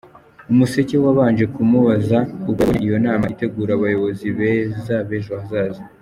[0.51, 5.81] Umuseke wabanje kumubaza uko yabonye iyo nama itegura abayobozi beza b’ejo hazaza.